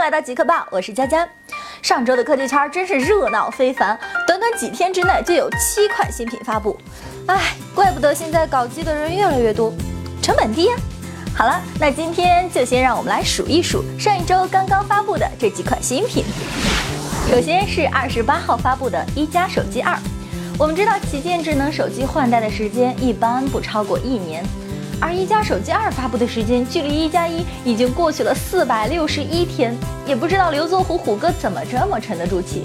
[0.00, 1.28] 来到极客报，我是佳佳。
[1.82, 6.76] 上周的科技圈真是热闹非凡，短短几天之内就有七款新品发布。
[7.26, 9.70] 哎，怪不得现在搞机的人越来越多，
[10.22, 10.74] 成本低呀。
[11.36, 16.24] 好了，那今天就先让我们来数一数上一周刚刚发布的这几款新品。
[17.30, 19.94] 首先是二十八号发布的一加手机二。
[20.58, 24.42] 我们知道旗舰智能手机换代的时间一般不超过一年。
[25.00, 29.74] 而一加手机二发布的时间，距离一加一已经过去了四百六十一天，
[30.06, 32.64] 也不知道刘作虎虎哥怎么这么沉得住气。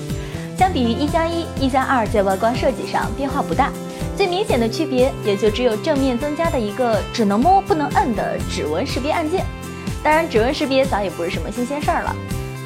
[0.57, 3.71] 相比于一加一，一加二在外观设计上变化不大，
[4.17, 9.45] 最明显的区别也就只有正面增加的一个只能摸不能摁的指纹识别按键。
[10.03, 12.15] 当然，指纹识别早也不是什么新鲜事儿了。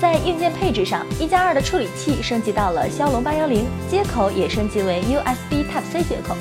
[0.01, 6.35] 在硬件配置上，一加二的处理器升级到了骁龙八幺零，接口也升级为 USB Type C 接口。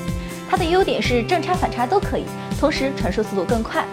[0.48, 2.24] 它的优点是正插反插都可以，
[2.58, 3.84] 同时传输速度更快。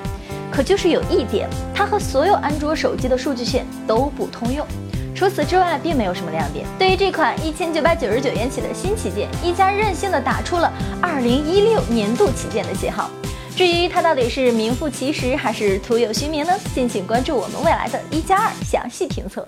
[0.51, 4.65] 可就是有一点，它和所有安卓手机的数据线都不通用。
[5.13, 6.65] 除此之外，并没有什么亮点。
[6.79, 13.09] 对于这款一千九百九十九元起的新旗舰，一加任性的打出了二零一六年度旗舰的旗号。
[13.55, 16.53] 至于它到底是名副其实还是徒有虚名呢？
[16.73, 19.47] 敬请关注我们未来的一加二详细评测。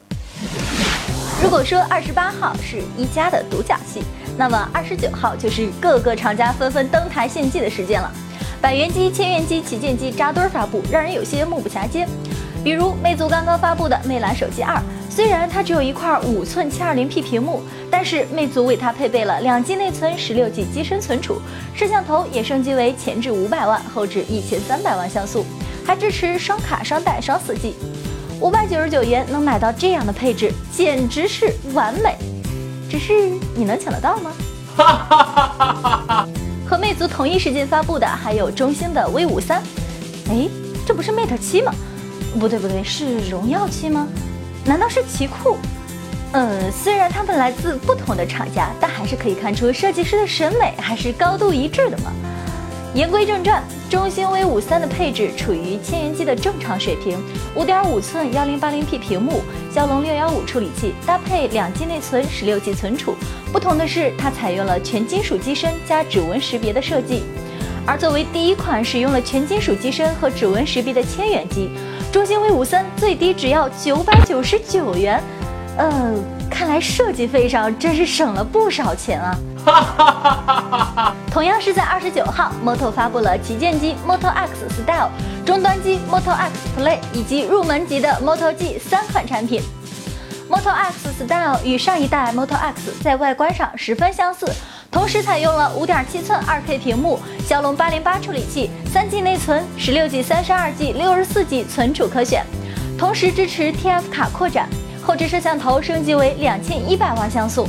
[1.41, 4.01] 如果说二十八号是一加的独角戏。
[4.39, 8.11] 那么二十九号就是各个厂家纷纷登台献技的时间了，
[8.61, 12.07] 百元机、千元机、旗舰机扎堆发布，让人有些目不暇接。
[12.63, 21.41] 比如魅族刚刚发布的魅蓝手机二，虽然它只有一块五寸七二零 P 屏幕，但是魅族为它配备了两 G 内存、十六 G 机身存储，
[21.73, 25.43] 摄像头也升级为前置五百万、后置一千三百万像素，
[25.83, 27.73] 还支持双卡双待双四 G。
[28.39, 32.15] 五百九十九元能买到这样的配置，简直是完美。
[32.89, 34.31] 只是你能抢得到吗？
[36.69, 39.61] 和魅族同一时间发布的还有中兴的 V 五三，
[40.29, 40.47] 哎，
[40.85, 41.73] 这不是 Mate 七吗？
[42.39, 44.07] 不对不对，是荣耀七吗？
[44.65, 45.57] 难道是奇酷？
[46.33, 52.11] 嗯，虽然它们来自不同的厂家，但还是可以看出设计师的审美还是高度一致的嘛。
[52.93, 57.17] 言归正传，中兴 V 五三的配置处于千元机的正常水平，
[57.55, 63.15] 五点五寸幺零八零 P 屏幕，骁龙六幺五处理器，搭配两 G 内存，十六 G 存储。
[63.53, 67.23] 不同的是，它采用了全金属机身加指纹识别的设计。
[67.85, 71.69] 而作为第一款使用了全金属机身和指纹识别的千元机，
[72.11, 75.23] 中兴 V 五三最低只要九百九十九元。
[75.77, 76.13] 呃，
[76.57, 81.13] 看来设计费上真是省了不少钱啊。
[81.29, 85.11] 同样是在二十九号，Moto 发布了旗舰机 Moto X Style、
[85.45, 89.61] 终端机 Moto X Play 以及入门级的 Moto G 三款产品。
[90.49, 94.51] Moto X Style 与上一代 Moto X 在外观上十分相似，
[94.89, 102.43] 同时采用了五点七寸二 K 屏幕、骁龙八零八处理器、三 G 内存、十六 G、三十二 G、六十四 G 存储可选，
[102.97, 104.67] 同时支持 TF 卡扩展，
[105.07, 107.65] 后置摄像头升级为两千一百万像素。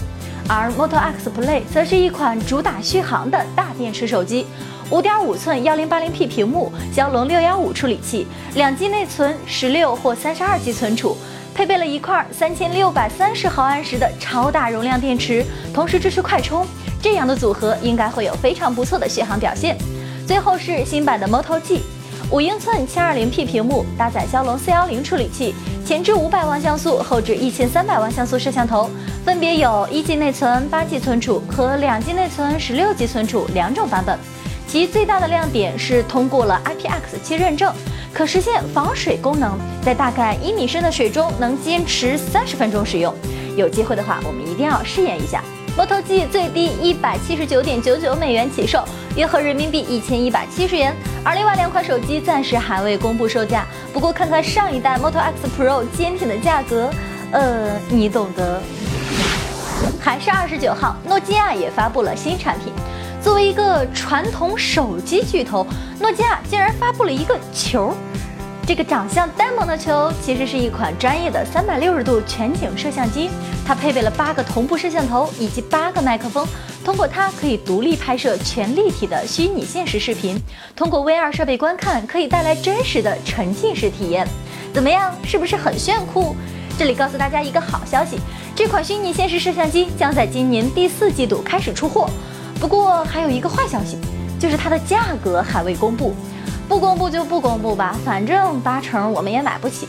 [0.48, 4.44] 而 Moto X Play 则是一款主打续航的大电池手机，
[4.90, 8.26] 五点五寸幺零八零 P 屏幕，骁龙六幺五处理器，
[8.56, 11.16] 两 G 内存，十六或三十二 G 存储，
[11.54, 16.66] 配备了一块三千六百三十毫安时的超大容量电池，同时支持快充，
[17.00, 19.78] 这样的组合应该会有非常不错的续航表现。
[20.26, 21.82] 最后是新版的 Moto G。
[22.30, 25.54] 五英寸七二零 P 屏幕，搭载骁龙四幺零处理器，
[25.88, 28.90] 前置五百万像素，后置一千三百万像素摄像头，
[29.24, 34.18] 分别有一 G 内存、八 G 存储和两 G 内存、十六 G 存储两种版本。
[34.66, 37.72] 其最大的亮点是通过了 IPX7 认证，
[38.12, 43.14] 可实现防水功能，在大概一米深的水中能坚持三十分钟使用。
[43.56, 45.42] 有机会的话，我们一定要试验一下。
[45.78, 48.82] Moto G 最低一百七十九点九九美元起售，
[49.14, 50.92] 约合人民币一千一百七十元。
[51.22, 53.64] 而另外两款手机暂时还未公布售价。
[53.92, 56.90] 不过看看上一代 Moto X Pro 坚挺的价格，
[57.30, 58.60] 呃，你懂得。
[60.00, 62.72] 还是二十九号，诺基亚也发布了新产品。
[63.22, 65.64] 作为一个传统手机巨头，
[66.00, 67.94] 诺基亚竟然发布了一个球。
[68.68, 73.30] 这个长相呆萌的球其实是一款专业的三百六十度全景摄像机，
[73.66, 76.46] 它配备了八个同步摄像头以及八个麦克风，
[76.84, 80.38] 通过它可以独立拍摄全立体的虚拟现实视频，
[80.76, 84.28] 通过 VR 设备观看可以带来真实的沉浸式体验。
[84.74, 86.36] 怎么样，是不是很炫酷？
[86.78, 88.18] 这里告诉大家一个好消息，
[88.54, 92.06] 这款虚拟现实摄像机将在今年第四季度开始出货。
[92.60, 93.96] 不过还有一个坏消息，
[94.38, 96.14] 就是它的价格还未公布。
[96.68, 99.88] 不公布就不公布吧，反正八成我们也买不起。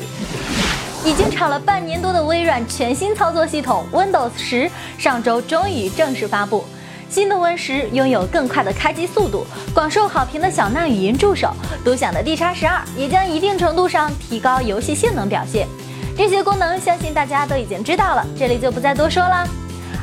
[1.05, 6.63] 已经炒了半年多的微软全新操作系统 Windows 十，上周终于正式发布。
[7.09, 11.51] 新的 Win 十拥有更快的开机速度，广受好评的小娜语音助手，
[11.83, 15.67] 独享的 D 叉十二也将一定程度上提高游戏性能表现。
[16.15, 19.47] 这些功能相信大家都已经知道了，这里就不再多说了。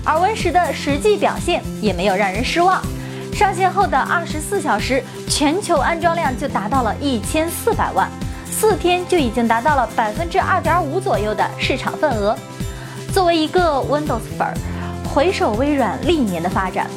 [0.05, 2.83] 而 Win 十的实际表现也没有让人失望，
[3.37, 8.11] 上线后的二十四小时，全球安装量就达到了一千四百万，
[8.51, 12.35] 四天就已经达到了百分之二点五左右的市场份额。
[13.13, 14.55] 作为一个 Windows 粉儿，
[15.13, 16.89] 回首微软历年的发展，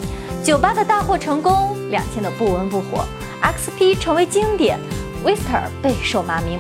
[0.41, 3.03] 九八的大获成功，两千的不温不火
[3.42, 4.80] ，XP 成为经典
[5.25, 6.57] ，Vista 备受骂名。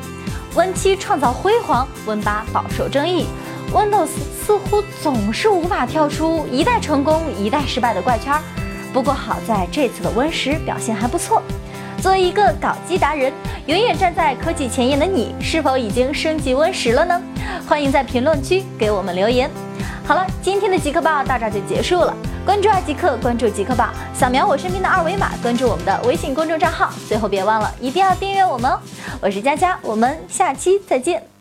[0.57, 3.27] Win 七创造辉煌，Win 八饱受争议
[3.71, 4.09] ，Windows
[4.45, 8.33] 似乎总是无法跳出一代成功一代失败的怪圈。
[8.93, 11.41] 不过好在这次的 Win 十表现还不错。
[12.01, 13.31] 作为一个搞机达人，
[13.65, 17.21] 永远站在科技前沿的你，是否已经升级 Win 十了呢？
[17.67, 19.49] 欢迎在评论区给我们留言。
[20.05, 22.15] 好了，今天的极客报到这就结束了。
[22.45, 26.91] 关注爱极客，关注极客报，扫描我身边的二维码，关注我们的微信公众账号。
[27.07, 28.79] 最后别忘了，一定要订阅我们哦！
[29.21, 31.38] 我是佳佳，我们下期再见。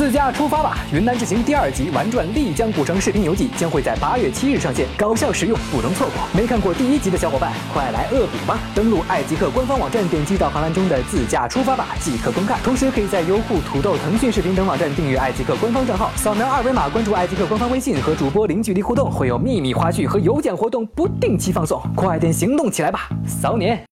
[0.00, 0.78] 自驾出发吧！
[0.94, 6.26] 云南之行第二集玩转丽江古城视频游记将会在八月七日上线，搞笑实用，不容错过。
[6.32, 8.58] 没看过第一集的小伙伴，快来恶补吧！
[8.74, 12.58] 登录爱极客官方网站，点击导航栏中的自驾出发吧即可观看。
[12.64, 21.78] 同时，可以在优酷、土豆、腾讯视频等网站订阅爱极客官方账号，扫描二维码关注爱极客 官方微信，和主播零距离互动，会有秘密花絮和有奖活动不定期放送。
[21.94, 23.10] 快点行动起来吧！
[23.26, 23.89] 骚年。